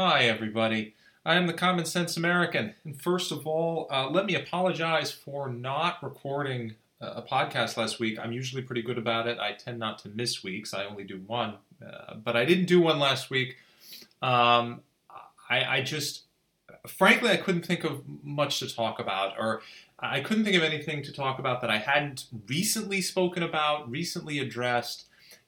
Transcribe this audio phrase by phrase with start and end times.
[0.00, 0.94] Hi, everybody.
[1.26, 2.72] I am the Common Sense American.
[2.84, 8.16] And first of all, uh, let me apologize for not recording a podcast last week.
[8.16, 9.40] I'm usually pretty good about it.
[9.40, 11.54] I tend not to miss weeks, I only do one.
[11.84, 13.56] Uh, but I didn't do one last week.
[14.22, 14.82] Um,
[15.50, 16.26] I, I just,
[16.86, 19.62] frankly, I couldn't think of much to talk about, or
[19.98, 24.38] I couldn't think of anything to talk about that I hadn't recently spoken about, recently
[24.38, 25.06] addressed,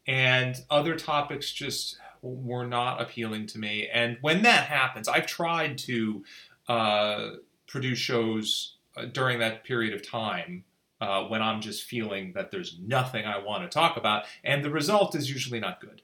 [0.09, 3.89] and other topics just were not appealing to me.
[3.93, 6.25] And when that happens, I've tried to
[6.69, 7.31] uh,
[7.67, 10.65] produce shows uh, during that period of time
[11.01, 14.71] uh, when I'm just feeling that there's nothing I want to talk about, and the
[14.71, 16.03] result is usually not good.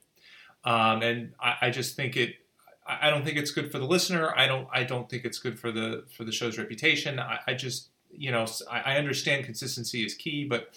[0.63, 2.35] Um, and I, I, just think it.
[2.85, 4.33] I don't think it's good for the listener.
[4.35, 4.67] I don't.
[4.73, 7.19] I don't think it's good for the for the show's reputation.
[7.19, 10.73] I, I just, you know, I, I, understand consistency is key, but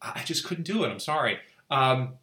[0.00, 0.88] I just couldn't do it.
[0.88, 1.38] I'm sorry.
[1.70, 2.14] Um,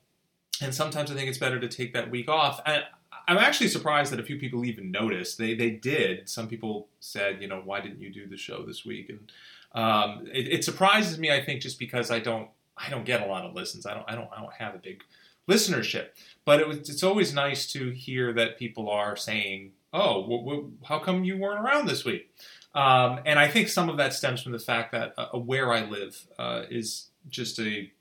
[0.62, 2.62] and sometimes I think it's better to take that week off.
[2.66, 2.84] And
[3.28, 5.38] I'm actually surprised that a few people even noticed.
[5.38, 6.30] They they did.
[6.30, 9.10] Some people said, you know, why didn't you do the show this week?
[9.10, 9.32] And
[9.74, 11.32] um, it, it, surprises me.
[11.32, 13.86] I think just because I don't I don't get a lot of listens.
[13.86, 15.04] I don't I don't I don't have a big
[15.50, 16.10] listenership.
[16.46, 21.24] But it was, it's always nice to hear that people are saying, "Oh, how come
[21.24, 22.30] you weren't around this week?"
[22.74, 25.86] Um, and I think some of that stems from the fact that uh, where I
[25.86, 27.92] live uh, is just a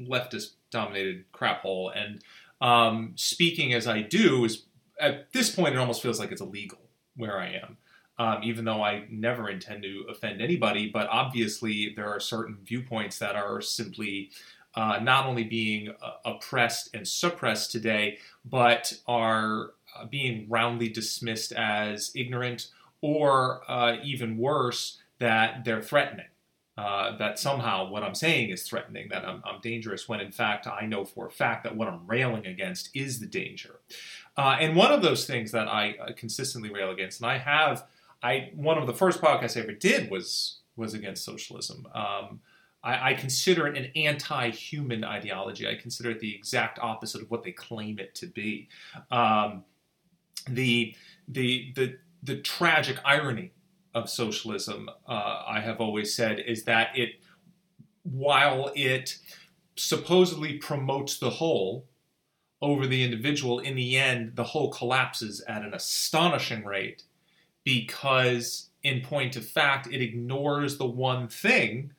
[0.00, 1.90] leftist dominated crap hole.
[1.94, 2.22] And
[2.60, 4.64] um, speaking as I do is
[5.00, 6.78] at this point, it almost feels like it's illegal
[7.16, 7.76] where I am.
[8.18, 13.18] Um, even though I never intend to offend anybody, but obviously there are certain viewpoints
[13.18, 14.30] that are simply
[14.74, 21.52] uh, not only being uh, oppressed and suppressed today, but are uh, being roundly dismissed
[21.52, 22.68] as ignorant
[23.00, 26.26] or uh, even worse, that they're threatening
[26.78, 30.66] uh, that somehow what I'm saying is threatening, that I'm, I'm, dangerous, when in fact
[30.66, 33.80] I know for a fact that what I'm railing against is the danger.
[34.36, 37.86] Uh, and one of those things that I uh, consistently rail against, and I have,
[38.22, 41.86] I one of the first podcasts I ever did was was against socialism.
[41.94, 42.40] Um,
[42.82, 45.68] I, I, consider it an anti-human ideology.
[45.68, 48.68] I consider it the exact opposite of what they claim it to be.
[49.10, 49.64] Um,
[50.48, 50.94] the
[51.28, 53.52] the the the tragic irony
[53.94, 57.20] of socialism, uh, I have always said, is that it,
[58.02, 59.18] while it
[59.76, 61.86] supposedly promotes the whole
[62.60, 67.02] over the individual, in the end, the whole collapses at an astonishing rate
[67.64, 71.92] because, in point of fact, it ignores the one thing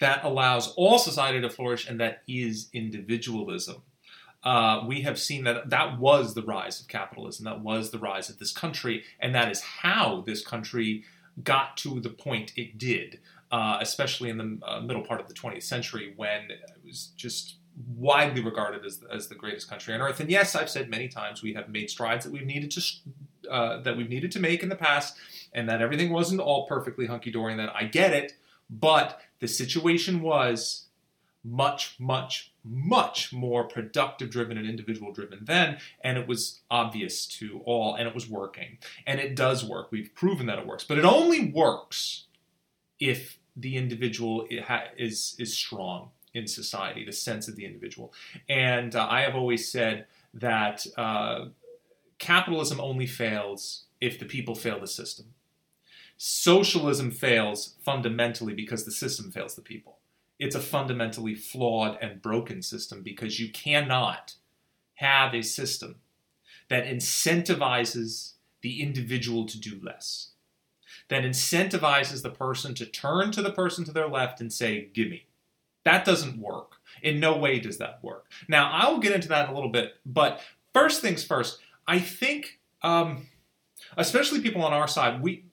[0.00, 3.82] that allows all society to flourish, and that is individualism.
[4.42, 8.28] Uh, we have seen that that was the rise of capitalism, that was the rise
[8.28, 11.04] of this country, and that is how this country
[11.42, 13.20] got to the point it did,
[13.50, 17.56] uh, especially in the uh, middle part of the 20th century when it was just
[17.96, 20.20] widely regarded as, as the greatest country on earth.
[20.20, 22.82] And yes, I've said many times we have made strides that we've needed to
[23.50, 25.16] uh, that we've needed to make in the past,
[25.52, 27.52] and that everything wasn't all perfectly hunky dory.
[27.52, 28.34] And that I get it,
[28.70, 30.86] but the situation was
[31.44, 37.60] much, much, much more productive driven and individual driven then, and it was obvious to
[37.64, 38.78] all, and it was working.
[39.06, 39.90] And it does work.
[39.90, 40.84] We've proven that it works.
[40.84, 42.26] But it only works
[43.00, 44.46] if the individual
[44.96, 48.12] is, is strong in society, the sense of the individual.
[48.48, 51.46] And uh, I have always said that uh,
[52.18, 55.34] capitalism only fails if the people fail the system.
[56.16, 59.98] Socialism fails fundamentally because the system fails the people
[60.42, 64.34] it's a fundamentally flawed and broken system because you cannot
[64.94, 65.94] have a system
[66.68, 70.30] that incentivizes the individual to do less,
[71.08, 75.08] that incentivizes the person to turn to the person to their left and say, Give
[75.08, 75.26] me.
[75.84, 76.72] That doesn't work.
[77.02, 78.26] In no way does that work.
[78.48, 80.40] Now, I will get into that in a little bit, but
[80.72, 83.28] first things first, I think, um,
[83.96, 85.44] especially people on our side, we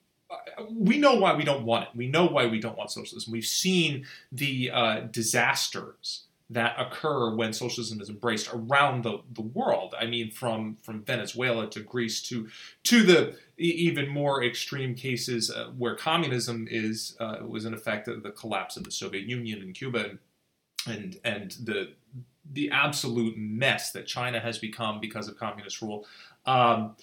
[0.69, 1.89] we know why we don't want it.
[1.95, 3.31] We know why we don't want socialism.
[3.31, 9.93] We've seen the uh, disasters that occur when socialism is embraced around the, the world.
[9.99, 12.47] I mean, from from Venezuela to Greece to
[12.83, 18.31] to the even more extreme cases uh, where communism is uh, was in effect the
[18.31, 20.17] collapse of the Soviet Union and Cuba
[20.87, 21.93] and and the
[22.51, 26.07] the absolute mess that China has become because of communist rule.
[26.47, 26.95] Um,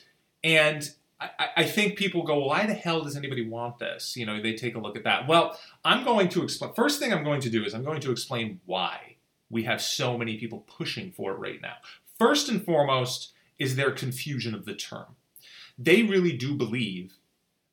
[0.43, 4.17] and I, I, think people go, why the hell does anybody want this?
[4.17, 5.27] You know, they take a look at that.
[5.27, 6.75] Well, I'm going to explain.
[6.75, 9.17] First thing I'm going to do is I'm going to explain why
[9.49, 11.77] we have so many people pushing for it right now.
[12.19, 15.17] First and foremost is their confusion of the term.
[15.79, 17.15] They really do believe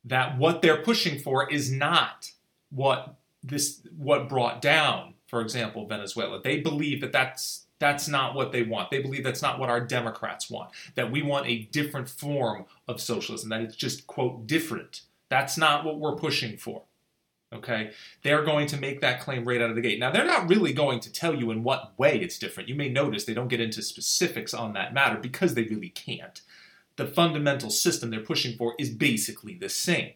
[0.04, 2.30] that what they're pushing for is not
[2.70, 6.40] what this what brought down, for example, Venezuela.
[6.42, 8.90] They believe that that's That's not what they want.
[8.90, 12.98] They believe that's not what our Democrats want, that we want a different form of
[12.98, 15.02] socialism, that it's just, quote, different.
[15.28, 16.84] That's not what we're pushing for.
[17.52, 17.90] Okay?
[18.22, 19.98] They're going to make that claim right out of the gate.
[19.98, 22.70] Now, they're not really going to tell you in what way it's different.
[22.70, 26.40] You may notice they don't get into specifics on that matter because they really can't.
[26.96, 30.12] The fundamental system they're pushing for is basically the same.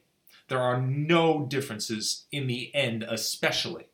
[0.49, 3.89] There are no differences in the end, especially.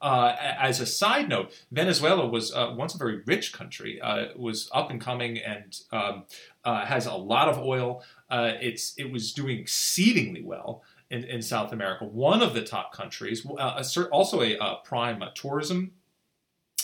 [0.00, 4.00] Uh, as a side note, Venezuela was uh, once a very rich country.
[4.00, 6.24] Uh, was up and coming and um,
[6.64, 8.02] uh, has a lot of oil.
[8.30, 12.04] Uh, it's it was doing exceedingly well in, in South America.
[12.04, 15.92] One of the top countries, uh, also a, prime tourism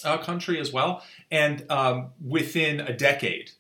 [0.03, 1.03] country as well.
[1.31, 3.53] And um, within a decade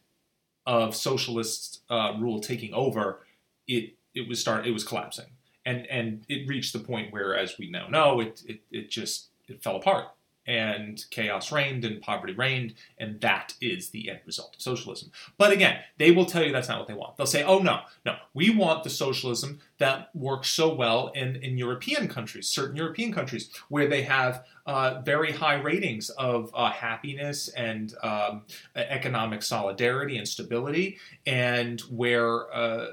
[0.66, 3.24] of socialist rule taking over,
[3.66, 5.26] it it was start it was collapsing
[5.66, 9.28] and and it reached the point where, as we now know, it it, it just
[9.48, 10.06] it fell apart
[10.46, 15.10] and chaos reigned and poverty reigned, and that is the end result of socialism.
[15.36, 17.16] But again, they will tell you that's not what they want.
[17.16, 21.58] They'll say, oh, no, no, we want the socialism that works so well in, in
[21.58, 27.48] European countries, certain European countries, where they have uh, very high ratings of uh, happiness
[27.48, 28.42] and um,
[28.76, 32.52] economic solidarity and stability, and where.
[32.54, 32.86] Uh,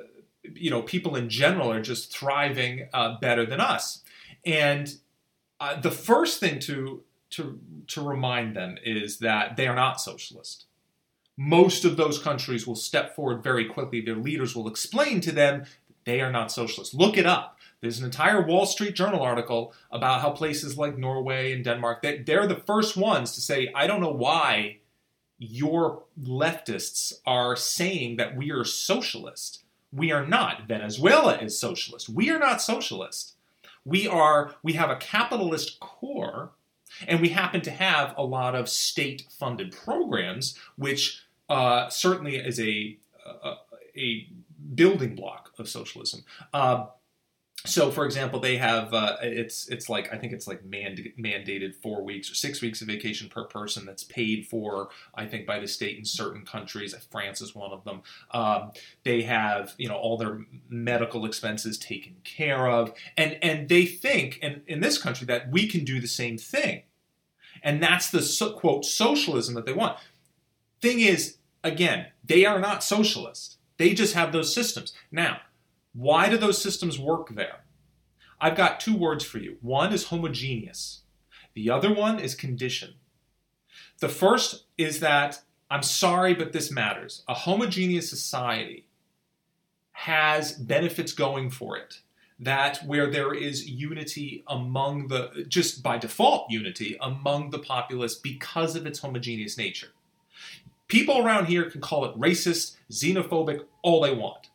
[0.56, 4.04] you know, people in general are just thriving uh, better than us.
[4.46, 4.94] And
[5.60, 10.66] uh, the first thing to to to remind them is that they are not socialist.
[11.36, 14.02] Most of those countries will step forward very quickly.
[14.02, 16.94] Their leaders will explain to them that they are not socialist.
[16.94, 17.58] Look it up.
[17.82, 22.20] There's an entire Wall Street Journal article about how places like Norway and Denmark, they,
[22.20, 24.78] they're the first ones to say, I don't know why
[25.38, 29.64] your leftists are saying that we are socialist.
[29.92, 30.68] We are not.
[30.68, 32.08] Venezuela is socialist.
[32.08, 33.34] We are not socialist.
[33.86, 36.52] We are we have a capitalist core
[37.08, 42.60] and we happen to have a lot of state funded programs which uh, certainly is
[42.60, 43.56] a, a,
[43.98, 44.28] a
[44.74, 46.24] building block of socialism.
[46.54, 46.86] Uh,
[47.66, 51.76] so for example they have uh, it's it's like i think it's like mand- mandated
[51.82, 55.60] four weeks or six weeks of vacation per person that's paid for i think by
[55.60, 56.96] the state in certain countries.
[57.12, 58.02] France is one of them.
[58.32, 58.72] Um,
[59.04, 62.94] they have you know all their medical expenses taken care of.
[63.18, 66.84] And and they think and in this country that we can do the same thing.
[67.62, 69.98] And that's the so, quote socialism that they want.
[70.82, 73.58] Thing is again they are not socialist.
[73.78, 74.94] They just have those systems.
[75.12, 75.40] Now
[75.94, 77.62] why do those systems work there?
[78.42, 79.58] I've got two words for you.
[79.62, 81.02] One is homogeneous,
[81.54, 82.96] the other one is condition.
[84.00, 87.24] The first is that, I'm sorry, but this matters.
[87.28, 88.88] A homogeneous society
[89.94, 92.00] has benefits going for it.
[92.40, 98.76] That where there is unity among the, just by default unity among the populace because
[98.76, 99.90] of its homogeneous nature.
[100.88, 104.50] People around here can call it racist, xenophobic, all they want.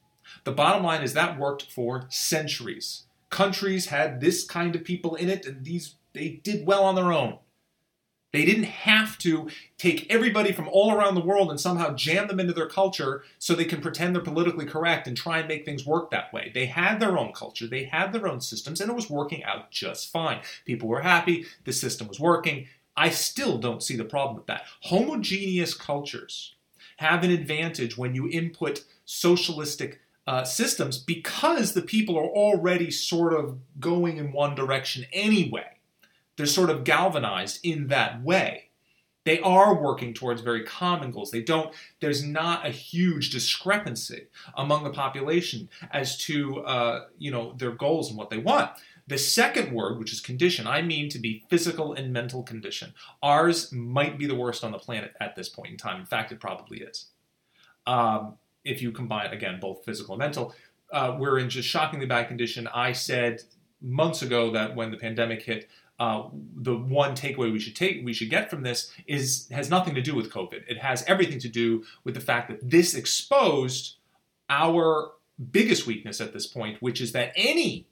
[0.44, 3.04] The bottom line is that worked for centuries.
[3.30, 7.12] Countries had this kind of people in it, and these they did well on their
[7.12, 7.38] own.
[8.32, 9.48] They didn't have to
[9.78, 13.54] take everybody from all around the world and somehow jam them into their culture so
[13.54, 16.50] they can pretend they're politically correct and try and make things work that way.
[16.52, 19.70] They had their own culture, they had their own systems, and it was working out
[19.70, 20.40] just fine.
[20.66, 22.66] People were happy, the system was working.
[22.96, 24.64] I still don't see the problem with that.
[24.82, 26.54] Homogeneous cultures
[26.98, 33.32] have an advantage when you input socialistic uh, systems because the people are already sort
[33.32, 35.78] of going in one direction anyway.
[36.36, 38.68] They're sort of galvanized in that way.
[39.24, 41.30] They are working towards very common goals.
[41.30, 47.54] They don't, there's not a huge discrepancy among the population as to, uh, you know,
[47.56, 48.70] their goals and what they want.
[49.06, 52.92] The second word, which is condition, I mean to be physical and mental condition.
[53.22, 55.98] Ours might be the worst on the planet at this point in time.
[56.00, 57.06] In fact, it probably is.
[57.86, 60.54] Um, if you combine again both physical and mental,
[60.92, 62.68] uh, we're in just shockingly bad condition.
[62.74, 63.42] I said
[63.80, 68.12] months ago that when the pandemic hit, uh, the one takeaway we should take we
[68.12, 70.62] should get from this is has nothing to do with COVID.
[70.68, 73.96] It has everything to do with the fact that this exposed
[74.48, 75.12] our
[75.50, 77.88] biggest weakness at this point, which is that any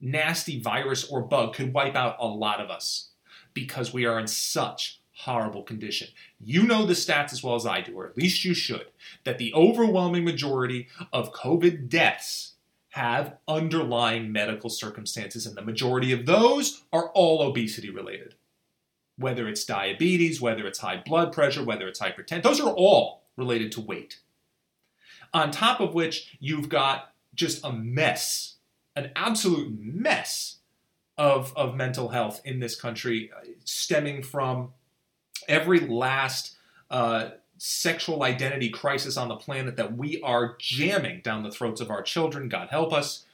[0.00, 3.10] nasty virus or bug could wipe out a lot of us
[3.54, 6.08] because we are in such horrible condition.
[6.38, 8.86] You know the stats as well as I do, or at least you should,
[9.24, 12.52] that the overwhelming majority of COVID deaths
[12.90, 18.34] have underlying medical circumstances, and the majority of those are all obesity related.
[19.16, 23.72] Whether it's diabetes, whether it's high blood pressure, whether it's hypertension, those are all related
[23.72, 24.20] to weight.
[25.32, 28.56] On top of which, you've got just a mess,
[28.94, 30.58] an absolute mess
[31.16, 34.72] of, of mental health in this country, uh, stemming from
[35.48, 36.56] every last
[36.90, 41.90] uh, sexual identity crisis on the planet that we are jamming down the throats of
[41.90, 42.48] our children.
[42.48, 43.24] God help us.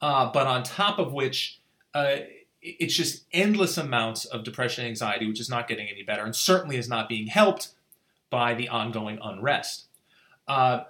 [0.00, 1.60] Uh, but on top of which,
[1.94, 2.16] uh,
[2.62, 6.34] it's just endless amounts of depression and anxiety, which is not getting any better, and
[6.34, 7.70] certainly is not being helped
[8.28, 9.86] by the ongoing unrest.
[10.46, 10.84] Uh,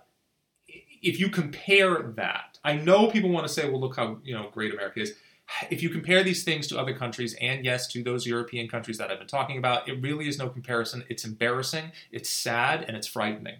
[1.02, 4.48] if you compare that, I know people want to say, "Well, look how you know
[4.52, 5.14] great America is."
[5.70, 9.10] If you compare these things to other countries, and yes, to those European countries that
[9.10, 11.04] I've been talking about, it really is no comparison.
[11.08, 13.58] It's embarrassing, it's sad, and it's frightening.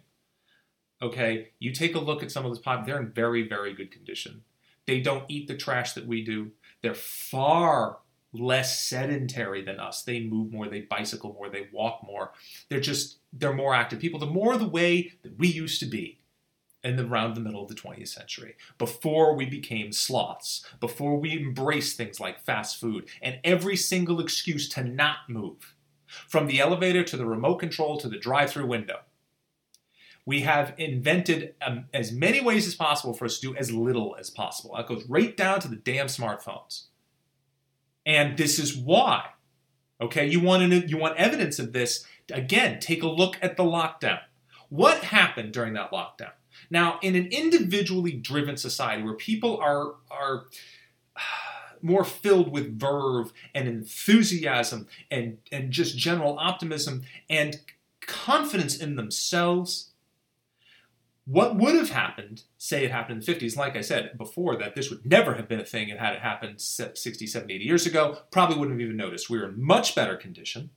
[1.03, 3.91] Okay, you take a look at some of those pop; they're in very, very good
[3.91, 4.43] condition.
[4.87, 6.51] They don't eat the trash that we do.
[6.83, 7.99] They're far
[8.33, 10.03] less sedentary than us.
[10.03, 12.33] They move more, they bicycle more, they walk more.
[12.69, 14.21] They're just they're more active people.
[14.21, 16.20] The more the way that we used to be
[16.83, 21.37] in the, around the middle of the 20th century, before we became sloths, before we
[21.37, 25.75] embraced things like fast food and every single excuse to not move,
[26.07, 29.01] from the elevator to the remote control to the drive-through window.
[30.27, 34.17] We have invented um, as many ways as possible for us to do as little
[34.19, 34.75] as possible.
[34.77, 36.85] That goes right down to the damn smartphones.
[38.05, 39.31] And this is why.
[40.01, 42.05] Okay, you want to, you want evidence of this?
[42.33, 44.21] Again, take a look at the lockdown.
[44.69, 46.33] What happened during that lockdown?
[46.69, 50.47] Now, in an individually driven society where people are are
[51.83, 57.61] more filled with verve and enthusiasm and, and just general optimism and
[58.03, 59.91] confidence in themselves,
[61.25, 64.75] what would have happened, say it happened in the 50s, like I said before, that
[64.75, 68.19] this would never have been a thing had it happened 60, 70, 80 years ago,
[68.31, 69.31] probably wouldn't have even noticed.
[69.31, 70.71] We were in much better condition.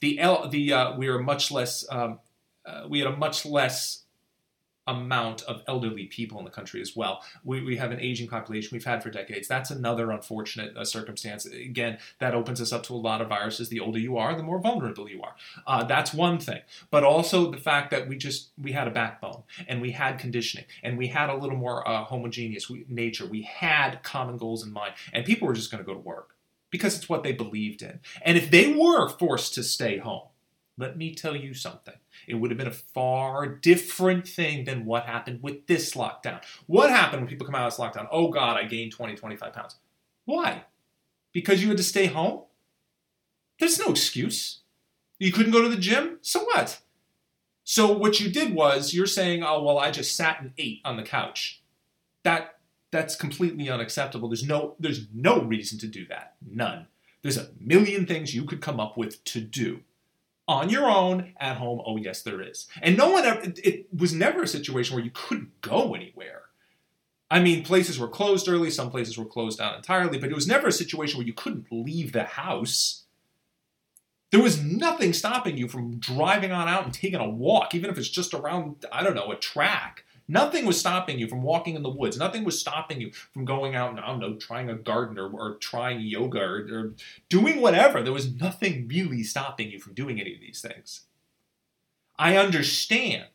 [0.00, 0.18] The,
[0.50, 2.20] the uh, we were much less, um,
[2.64, 4.04] uh, we had a much less
[4.88, 7.22] amount of elderly people in the country as well.
[7.44, 9.46] We, we have an aging population we've had for decades.
[9.46, 11.46] That's another unfortunate uh, circumstance.
[11.46, 13.68] Again, that opens us up to a lot of viruses.
[13.68, 15.36] The older you are, the more vulnerable you are.
[15.66, 16.62] Uh, that's one thing.
[16.90, 20.64] But also the fact that we just we had a backbone and we had conditioning
[20.82, 23.26] and we had a little more uh, homogeneous nature.
[23.26, 26.34] We had common goals in mind, and people were just going to go to work
[26.70, 28.00] because it's what they believed in.
[28.22, 30.28] And if they were forced to stay home,
[30.76, 31.94] let me tell you something.
[32.28, 36.42] It would have been a far different thing than what happened with this lockdown.
[36.66, 38.06] What happened when people come out of this lockdown?
[38.12, 39.76] Oh God, I gained 20, 25 pounds.
[40.26, 40.64] Why?
[41.32, 42.42] Because you had to stay home?
[43.58, 44.60] There's no excuse.
[45.18, 46.18] You couldn't go to the gym?
[46.20, 46.80] So what?
[47.64, 50.96] So what you did was you're saying, oh well, I just sat and ate on
[50.96, 51.62] the couch.
[52.24, 52.58] That
[52.90, 54.28] that's completely unacceptable.
[54.28, 56.34] There's no there's no reason to do that.
[56.46, 56.86] None.
[57.22, 59.80] There's a million things you could come up with to do
[60.48, 61.82] on your own at home.
[61.86, 62.66] Oh, yes, there is.
[62.80, 66.42] And no one ever, it, it, was never a situation where you couldn't go anywhere.
[67.30, 70.48] I mean, places were closed early, some places were closed down entirely, but it was
[70.48, 73.04] never a situation where you couldn't leave the house.
[74.30, 77.98] There was nothing stopping you from driving on out and taking a walk, even if
[77.98, 80.04] it's just around, I don't know, a track.
[80.28, 82.18] Nothing was stopping you from walking in the woods.
[82.18, 85.30] Nothing was stopping you from going out and, I don't know, trying a garden or,
[85.30, 86.94] or trying yoga or, or
[87.30, 88.02] doing whatever.
[88.02, 91.06] There was nothing really stopping you from doing any of these things.
[92.18, 93.28] I understand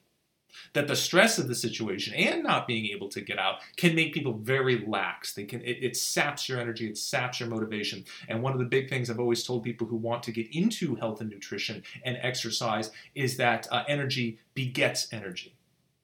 [0.74, 4.14] that the stress of the situation and not being able to get out can make
[4.14, 5.34] people very lax.
[5.34, 8.06] They can it, it, saps your energy, it saps your motivation.
[8.28, 10.96] And one of the big things I've always told people who want to get into
[10.96, 15.56] health and nutrition and exercise is that uh, energy begets energy.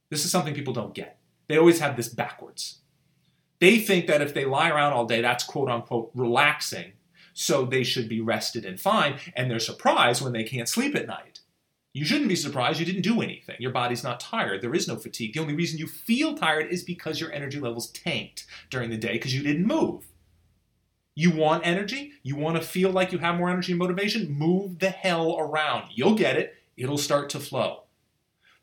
[0.09, 1.19] This is something people don't get.
[1.47, 2.79] They always have this backwards.
[3.59, 6.93] They think that if they lie around all day, that's quote unquote relaxing,
[7.33, 11.07] so they should be rested and fine, and they're surprised when they can't sleep at
[11.07, 11.39] night.
[11.91, 13.55] You shouldn't be surprised you didn't do anything.
[13.59, 14.61] Your body's not tired.
[14.61, 15.33] There is no fatigue.
[15.33, 19.13] The only reason you feel tired is because your energy levels tanked during the day
[19.13, 20.07] because you didn't move.
[21.15, 22.13] You want energy?
[22.21, 24.31] You want to feel like you have more energy and motivation?
[24.31, 25.89] Move the hell around.
[25.93, 26.55] You'll get it.
[26.77, 27.83] It'll start to flow.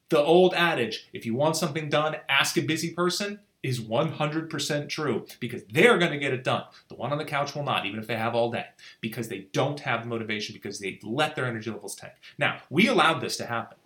[0.09, 5.27] The old adage, if you want something done, ask a busy person, is 100% true
[5.41, 6.63] because they're going to get it done.
[6.89, 8.67] The one on the couch will not, even if they have all day,
[9.01, 12.13] because they don't have the motivation, because they let their energy levels tank.
[12.39, 13.79] Now, we allowed this to happen.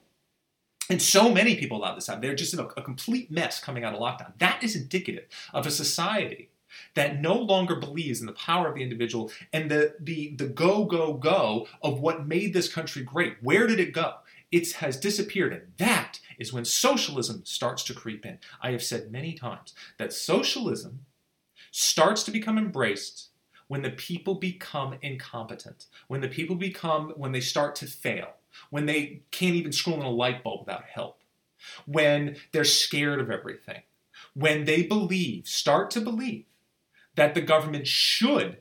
[0.90, 2.22] And so many people allowed this to happen.
[2.22, 4.32] They're just in a, a complete mess coming out of lockdown.
[4.38, 5.24] That is indicative
[5.54, 6.50] of a society
[6.94, 10.84] that no longer believes in the power of the individual and the, the, the go,
[10.84, 13.36] go, go of what made this country great.
[13.40, 14.14] Where did it go?
[14.50, 15.52] It has disappeared.
[15.52, 18.38] And that is when socialism starts to creep in.
[18.60, 21.00] I have said many times that socialism
[21.70, 23.28] starts to become embraced
[23.68, 28.30] when the people become incompetent, when the people become, when they start to fail,
[28.70, 31.22] when they can't even screw in a light bulb without help,
[31.86, 33.82] when they're scared of everything,
[34.34, 36.46] when they believe, start to believe,
[37.14, 38.58] that the government should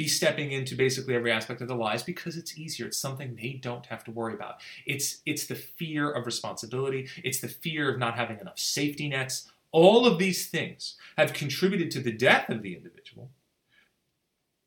[0.00, 2.86] be stepping into basically every aspect of their lives because it's easier.
[2.86, 4.62] It's something they don't have to worry about.
[4.86, 7.06] It's it's the fear of responsibility.
[7.22, 9.50] It's the fear of not having enough safety nets.
[9.72, 13.28] All of these things have contributed to the death of the individual.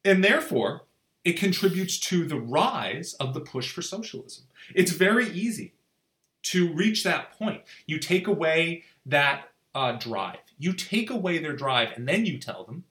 [0.06, 0.84] And therefore,
[1.26, 4.44] it contributes to the rise of the push for socialism.
[4.76, 5.74] It's very easy
[6.44, 7.64] to reach that point.
[7.88, 12.66] You take away that uh, drive, you take away their drive, and then you tell
[12.66, 12.84] them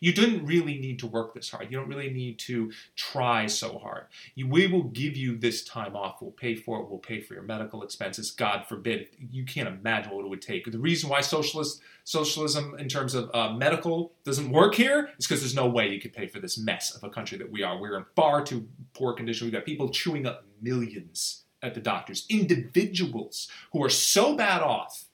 [0.00, 1.70] you didn't really need to work this hard.
[1.70, 4.06] You don't really need to try so hard.
[4.34, 6.20] You, we will give you this time off.
[6.20, 6.88] We'll pay for it.
[6.88, 8.30] We'll pay for your medical expenses.
[8.30, 9.08] God forbid.
[9.18, 10.70] You can't imagine what it would take.
[10.70, 15.40] The reason why socialist socialism in terms of uh, medical doesn't work here is because
[15.40, 17.80] there's no way you could pay for this mess of a country that we are.
[17.80, 19.46] We're in far too poor condition.
[19.46, 25.06] We've got people chewing up millions at the doctors, individuals who are so bad off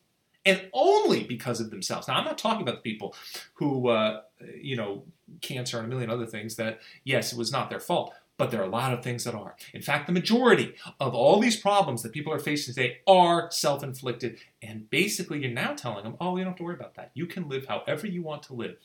[0.51, 2.09] and only because of themselves.
[2.09, 3.15] Now, I'm not talking about the people
[3.55, 4.23] who, uh,
[4.61, 5.05] you know,
[5.41, 8.61] cancer and a million other things that, yes, it was not their fault, but there
[8.61, 9.55] are a lot of things that are.
[9.75, 13.83] In fact, the majority of all these problems that people are facing today are self
[13.85, 14.39] inflicted.
[14.63, 17.11] And basically, you're now telling them, oh, you don't have to worry about that.
[17.15, 18.77] You can live however you want to live.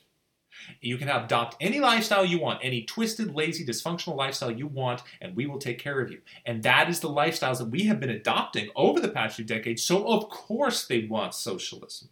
[0.81, 5.35] You can adopt any lifestyle you want, any twisted, lazy, dysfunctional lifestyle you want, and
[5.35, 6.21] we will take care of you.
[6.45, 9.83] And that is the lifestyles that we have been adopting over the past few decades.
[9.83, 12.09] So, of course, they want socialism.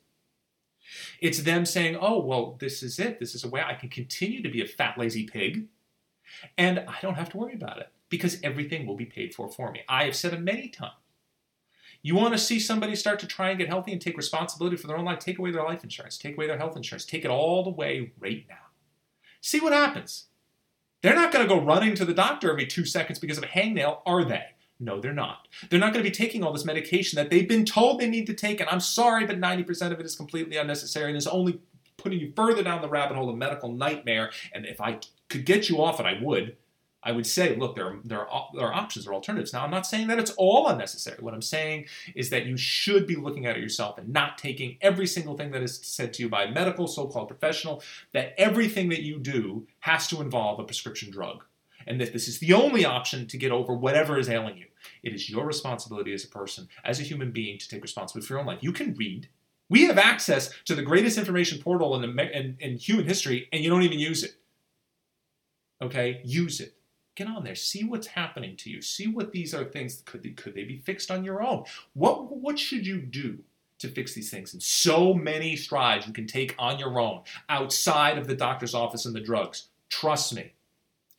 [1.19, 3.19] It's them saying, oh, well, this is it.
[3.19, 5.67] This is a way I can continue to be a fat, lazy pig,
[6.57, 9.71] and I don't have to worry about it because everything will be paid for for
[9.71, 9.81] me.
[9.89, 10.93] I have said it many times.
[12.03, 14.87] You want to see somebody start to try and get healthy and take responsibility for
[14.87, 15.19] their own life?
[15.19, 18.11] Take away their life insurance, take away their health insurance, take it all the way
[18.19, 18.55] right now.
[19.39, 20.25] See what happens.
[21.01, 23.47] They're not going to go running to the doctor every two seconds because of a
[23.47, 24.43] hangnail, are they?
[24.81, 25.47] No, they're not.
[25.69, 28.27] They're not going to be taking all this medication that they've been told they need
[28.27, 31.61] to take, and I'm sorry, but 90% of it is completely unnecessary and is only
[31.95, 34.31] putting you further down the rabbit hole of medical nightmare.
[34.53, 36.57] And if I could get you off it, I would.
[37.03, 39.51] I would say, look, there are, there are, there are options, there are alternatives.
[39.51, 41.17] Now, I'm not saying that it's all unnecessary.
[41.19, 44.77] What I'm saying is that you should be looking at it yourself and not taking
[44.81, 47.83] every single thing that is said to you by a medical, so called professional,
[48.13, 51.43] that everything that you do has to involve a prescription drug.
[51.85, 54.67] And that this is the only option to get over whatever is ailing you.
[55.03, 58.33] It is your responsibility as a person, as a human being, to take responsibility for
[58.33, 58.59] your own life.
[58.61, 59.27] You can read.
[59.69, 63.61] We have access to the greatest information portal in, the, in, in human history, and
[63.61, 64.35] you don't even use it.
[65.81, 66.21] Okay?
[66.23, 66.77] Use it
[67.15, 67.55] get on there.
[67.55, 68.81] See what's happening to you.
[68.81, 71.65] See what these are things could they, could they be fixed on your own?
[71.93, 73.39] What what should you do
[73.79, 74.53] to fix these things?
[74.53, 79.05] And so many strides you can take on your own outside of the doctor's office
[79.05, 79.67] and the drugs.
[79.89, 80.53] Trust me.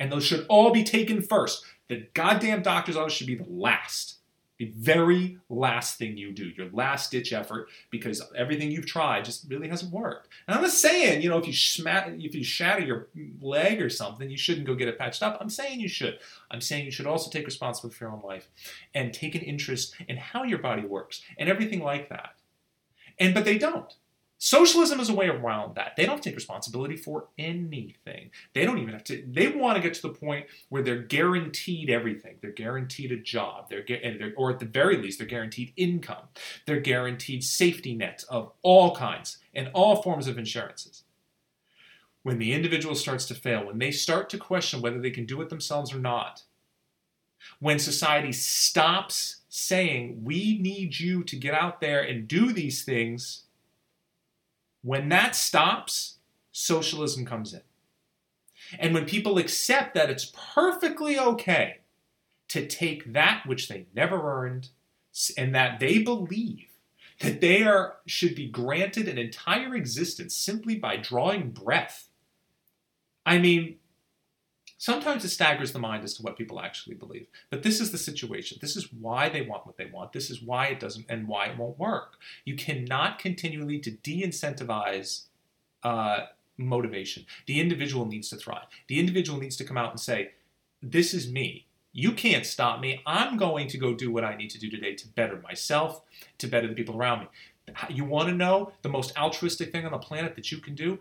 [0.00, 1.64] And those should all be taken first.
[1.88, 4.16] The goddamn doctor's office should be the last
[4.58, 9.50] the very last thing you do, your last ditch effort, because everything you've tried just
[9.50, 10.28] really hasn't worked.
[10.46, 13.08] And I'm not saying, you know, if you smack, if you shatter your
[13.40, 15.38] leg or something, you shouldn't go get it patched up.
[15.40, 16.18] I'm saying you should.
[16.50, 18.48] I'm saying you should also take responsibility for your own life
[18.94, 22.34] and take an interest in how your body works and everything like that.
[23.18, 23.92] And but they don't.
[24.38, 25.94] Socialism is a way around that.
[25.96, 28.30] They don't take responsibility for anything.
[28.52, 29.24] They don't even have to.
[29.26, 32.36] They want to get to the point where they're guaranteed everything.
[32.42, 33.70] They're guaranteed a job.
[33.70, 36.28] They're, they're or at the very least, they're guaranteed income.
[36.66, 41.04] They're guaranteed safety nets of all kinds and all forms of insurances.
[42.22, 45.40] When the individual starts to fail, when they start to question whether they can do
[45.42, 46.42] it themselves or not,
[47.60, 53.43] when society stops saying, "We need you to get out there and do these things."
[54.84, 56.18] When that stops,
[56.52, 57.62] socialism comes in.
[58.78, 61.78] And when people accept that it's perfectly okay
[62.48, 64.68] to take that which they never earned
[65.38, 66.66] and that they believe
[67.20, 72.08] that they are should be granted an entire existence simply by drawing breath.
[73.24, 73.76] I mean,
[74.76, 77.26] Sometimes it staggers the mind as to what people actually believe.
[77.48, 78.58] But this is the situation.
[78.60, 80.12] This is why they want what they want.
[80.12, 82.14] This is why it doesn't and why it won't work.
[82.44, 85.26] You cannot continually to de-incentivize
[85.82, 87.24] uh, motivation.
[87.46, 88.66] The individual needs to thrive.
[88.88, 90.32] The individual needs to come out and say,
[90.82, 91.66] "This is me.
[91.92, 93.00] You can't stop me.
[93.06, 96.02] I'm going to go do what I need to do today to better myself,
[96.38, 97.26] to better the people around me."
[97.88, 100.98] You want to know the most altruistic thing on the planet that you can do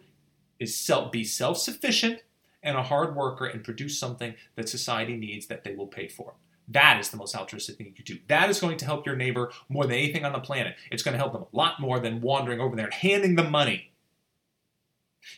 [0.59, 2.21] is self, be self-sufficient
[2.63, 6.33] and a hard worker and produce something that society needs that they will pay for.
[6.67, 8.19] That is the most altruistic thing you could do.
[8.27, 10.75] That is going to help your neighbor more than anything on the planet.
[10.91, 13.51] It's going to help them a lot more than wandering over there and handing them
[13.51, 13.91] money.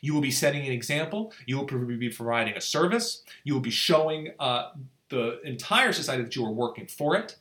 [0.01, 1.33] You will be setting an example.
[1.45, 3.23] You will be providing a service.
[3.43, 4.71] You will be showing uh,
[5.09, 7.37] the entire society that you are working for it.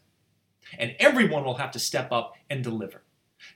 [0.79, 3.04] And everyone will have to step up and deliver.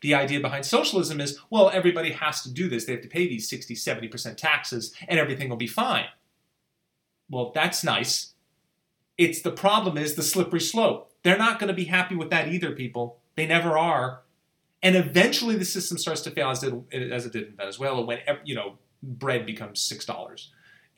[0.02, 2.84] The idea behind socialism is well, everybody has to do this.
[2.84, 6.06] They have to pay these 60, 70% taxes, and everything will be fine.
[7.30, 8.34] Well, that's nice.
[9.16, 11.12] It's the problem is the slippery slope.
[11.22, 13.18] They're not going to be happy with that either, people.
[13.34, 14.22] They never are.
[14.82, 18.20] And eventually the system starts to fail as it, as it did in Venezuela when,
[18.44, 20.46] you know, bread becomes $6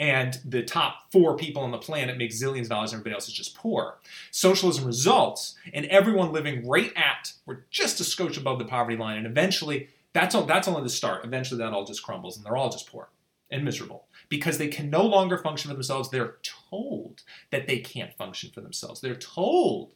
[0.00, 3.28] and the top four people on the planet make zillions of dollars and everybody else
[3.28, 3.98] is just poor.
[4.30, 9.18] Socialism results in everyone living right at or just a skosh above the poverty line,
[9.18, 11.24] and eventually that's all, that's only the start.
[11.24, 13.10] Eventually that all just crumbles and they're all just poor
[13.50, 16.08] and miserable because they can no longer function for themselves.
[16.08, 19.00] They're told that they can't function for themselves.
[19.00, 19.92] They're told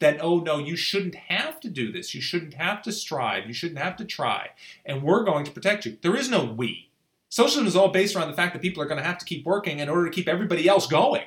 [0.00, 2.14] that, oh no, you shouldn't have to do this.
[2.14, 3.46] You shouldn't have to strive.
[3.46, 4.50] You shouldn't have to try.
[4.84, 5.98] And we're going to protect you.
[6.02, 6.90] There is no we.
[7.36, 9.44] Socialism is all based around the fact that people are going to have to keep
[9.44, 11.24] working in order to keep everybody else going.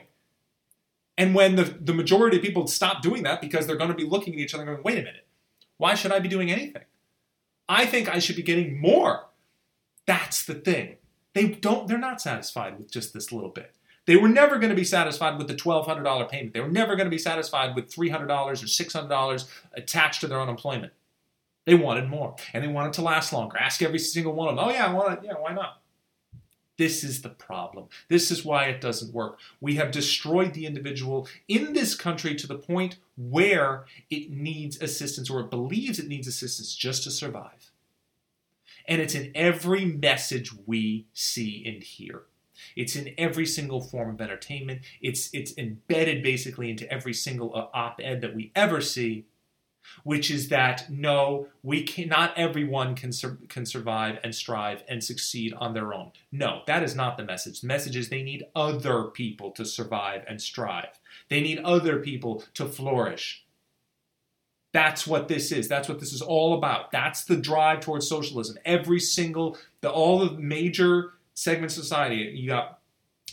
[1.20, 4.06] And when the, the majority of people stop doing that because they're going to be
[4.06, 5.28] looking at each other and going, wait a minute,
[5.78, 6.82] why should I be doing anything?
[7.68, 9.28] I think I should be getting more.
[10.08, 10.96] That's the thing.
[11.36, 13.76] They don't, they're not satisfied with just this little bit.
[14.08, 16.56] They were never going to be satisfied with the $1,200 payment.
[16.56, 20.94] They were never going to be satisfied with $300 or $600 attached to their unemployment.
[21.68, 23.60] They wanted more, and they wanted to last longer.
[23.60, 25.20] Ask every single one of them, oh yeah, I want it.
[25.26, 25.79] Yeah, why not?
[26.80, 27.90] This is the problem.
[28.08, 29.38] This is why it doesn't work.
[29.60, 35.30] We have destroyed the individual in this country to the point where it needs assistance
[35.30, 37.72] or it believes it needs assistance just to survive.
[38.88, 42.22] And it's in every message we see and hear.
[42.78, 44.84] It's in every single form of entertainment.
[45.02, 49.26] It's, it's embedded basically into every single uh, op ed that we ever see
[50.04, 55.04] which is that no, we can not everyone can sur- can survive and strive and
[55.04, 56.12] succeed on their own.
[56.32, 57.62] No, that is not the message.
[57.62, 61.00] The message is they need other people to survive and strive.
[61.30, 63.46] They need other people to flourish.
[64.72, 65.68] That's what this is.
[65.68, 66.92] That's what this is all about.
[66.92, 68.58] That's the drive towards socialism.
[68.66, 72.80] Every single the all the major segments of society, you got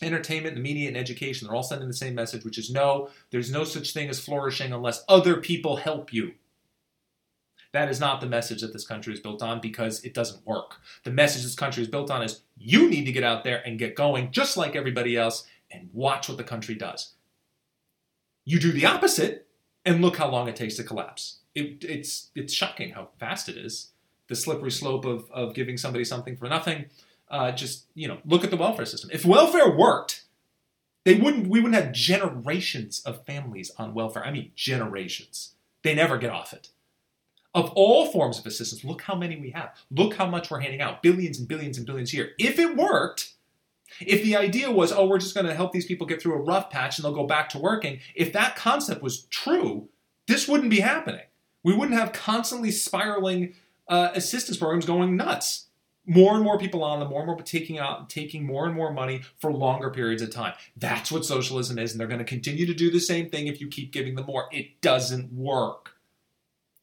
[0.03, 3.51] entertainment, the media, and education, they're all sending the same message, which is no, there's
[3.51, 6.33] no such thing as flourishing unless other people help you.
[7.77, 10.77] That is not the message that this country is built on because it doesn't work.
[11.05, 13.79] The message this country is built on is you need to get out there and
[13.79, 17.13] get going just like everybody else and watch what the country does.
[18.47, 19.47] You do the opposite
[19.85, 21.41] and look how long it takes to collapse.
[21.55, 23.91] It, it's, it's shocking how fast it is.
[24.29, 26.87] The slippery slope of, of giving somebody something for nothing.
[27.31, 29.11] Uh, just, you know, look at the welfare system.
[29.13, 30.25] If welfare worked,
[31.05, 34.25] they wouldn't, we wouldn't have generations of families on welfare.
[34.25, 35.57] I mean, generations.
[35.83, 36.71] They never get off it
[37.57, 39.75] of all forms of assistance, look how many we have.
[39.91, 42.33] Look how much we're handing out billions and billions and billions year.
[42.39, 43.33] If it worked,
[43.99, 46.43] if the idea was, oh, we're just going to help these people get through a
[46.43, 49.89] rough patch and they'll go back to working, if that concept was true,
[50.29, 51.25] this wouldn't be happening.
[51.65, 53.55] We wouldn't have constantly spiraling
[53.89, 55.69] uh, assistance programs going nuts.
[56.09, 58.93] More and more people on them, more and more taking out, taking more and more
[58.93, 60.53] money for longer periods of time.
[60.77, 63.61] That's what socialism is, and they're going to continue to do the same thing if
[63.61, 64.47] you keep giving them more.
[64.53, 65.96] It doesn't work.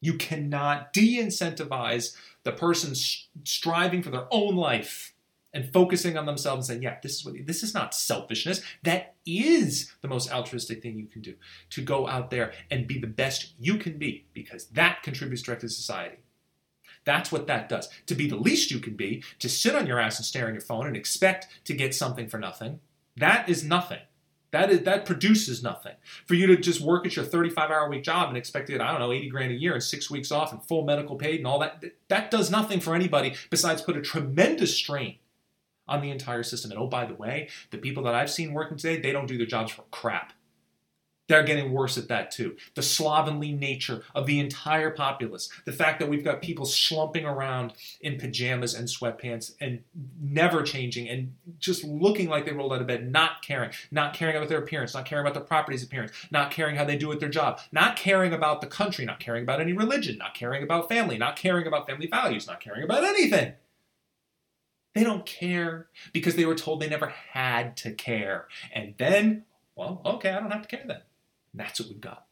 [0.04, 5.14] You cannot de incentivize the person striving for their own life
[5.54, 8.60] and focusing on themselves and saying, yeah, this is what this is not selfishness.
[8.82, 11.36] That is the most altruistic thing you can do
[11.70, 15.70] to go out there and be the best you can be because that contributes directly
[15.70, 16.18] to society.
[17.06, 17.88] That's what that does.
[18.04, 20.52] To be the least you can be, to sit on your ass and stare at
[20.52, 22.80] your phone and expect to get something for nothing,
[23.16, 24.00] that is nothing.
[24.54, 25.94] That is that produces nothing.
[26.26, 28.80] For you to just work at your 35 hour week job and expect to get,
[28.80, 31.38] I don't know, 80 grand a year and six weeks off and full medical paid
[31.40, 35.16] and all that, that does nothing for anybody besides put a tremendous strain
[35.88, 36.70] on the entire system.
[36.70, 39.36] And oh, by the way, the people that I've seen working today, they don't do
[39.36, 40.32] their jobs for crap.
[41.26, 42.56] They're getting worse at that too.
[42.74, 45.48] The slovenly nature of the entire populace.
[45.64, 49.82] The fact that we've got people slumping around in pajamas and sweatpants and
[50.20, 54.36] never changing and just looking like they rolled out of bed, not caring, not caring
[54.36, 57.20] about their appearance, not caring about their property's appearance, not caring how they do at
[57.20, 60.90] their job, not caring about the country, not caring about any religion, not caring about
[60.90, 63.54] family, not caring about family values, not caring about anything.
[64.94, 68.46] They don't care because they were told they never had to care.
[68.72, 71.00] And then, well, okay, I don't have to care then.
[71.54, 72.26] That's what we've got.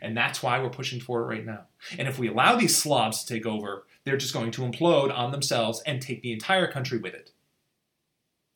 [0.00, 1.64] And that's why we're pushing for it right now.
[1.98, 5.32] And if we allow these slobs to take over, they're just going to implode on
[5.32, 7.32] themselves and take the entire country with it.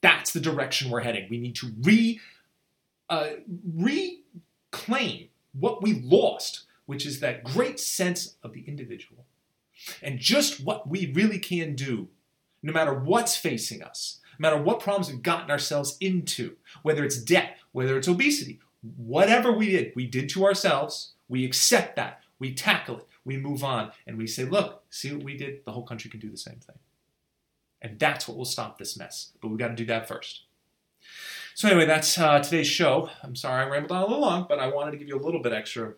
[0.00, 1.28] That's the direction we're heading.
[1.30, 2.20] We need to re,
[3.08, 3.30] uh,
[3.74, 9.24] reclaim what we lost, which is that great sense of the individual
[10.02, 12.08] and just what we really can do,
[12.62, 17.18] no matter what's facing us, no matter what problems we've gotten ourselves into, whether it's
[17.18, 18.60] debt, whether it's obesity,
[18.96, 23.64] whatever we did, we did to ourselves, we accept that, we tackle it, we move
[23.64, 25.64] on, and we say, look, see what we did?
[25.64, 26.76] The whole country can do the same thing.
[27.80, 29.32] And that's what will stop this mess.
[29.40, 30.44] But we've got to do that first.
[31.54, 33.10] So anyway, that's uh, today's show.
[33.22, 35.22] I'm sorry I rambled on a little long, but I wanted to give you a
[35.22, 35.94] little bit extra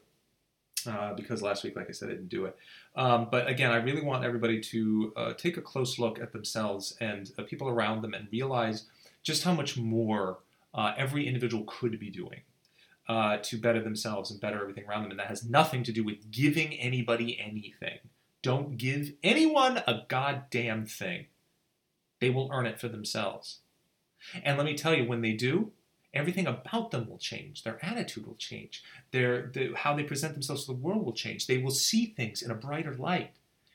[0.86, 2.56] uh, because last week, like I said, I didn't do it.
[2.94, 6.96] Um, but again, I really want everybody to uh, take a close look at themselves
[7.00, 8.84] and people around them and realize
[9.22, 10.38] just how much more
[10.74, 12.42] uh, every individual could be doing
[13.08, 15.12] uh, to better themselves and better everything around them.
[15.12, 17.98] And that has nothing to do with giving anybody anything.
[18.42, 21.26] Don't give anyone a goddamn thing.
[22.20, 23.60] They will earn it for themselves.
[24.42, 25.72] And let me tell you, when they do,
[26.14, 27.62] everything about them will change.
[27.62, 28.82] Their attitude will change.
[29.12, 31.46] Their, the, how they present themselves to the world will change.
[31.46, 33.32] They will see things in a brighter light.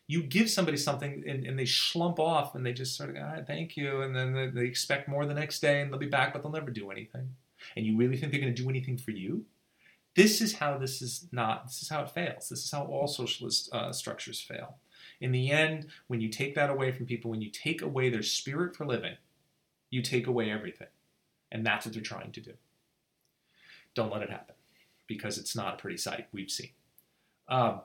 [0.07, 3.41] You give somebody something and, and they slump off and they just sort of, ah,
[3.45, 4.01] thank you.
[4.01, 6.51] And then they, they expect more the next day and they'll be back, but they'll
[6.51, 7.29] never do anything.
[7.75, 9.45] And you really think they're going to do anything for you?
[10.15, 12.49] This is how this is not, this is how it fails.
[12.49, 14.77] This is how all socialist uh, structures fail.
[15.21, 18.23] In the end, when you take that away from people, when you take away their
[18.23, 19.15] spirit for living,
[19.89, 20.87] you take away everything.
[21.51, 22.53] And that's what they're trying to do.
[23.93, 24.55] Don't let it happen
[25.07, 26.69] because it's not a pretty sight we've seen.
[27.47, 27.81] Um,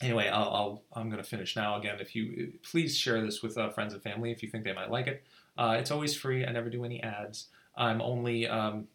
[0.00, 1.76] anyway, I'll, i am going to finish now.
[1.76, 4.72] Again, if you please share this with uh, friends and family if you think they
[4.72, 5.24] might like it.
[5.58, 6.44] Uh, it's always free.
[6.44, 7.48] I never do any ads.
[7.76, 8.86] I'm only, um,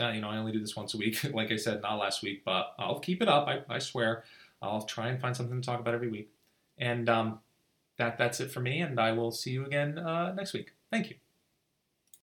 [0.00, 1.22] uh, you know, I only do this once a week.
[1.34, 3.48] like I said, not last week, but I'll keep it up.
[3.48, 4.24] I, I swear.
[4.60, 6.30] I'll try and find something to talk about every week.
[6.78, 7.40] And um,
[7.98, 8.80] that that's it for me.
[8.80, 10.72] And I will see you again uh, next week.
[10.90, 11.23] Thank you.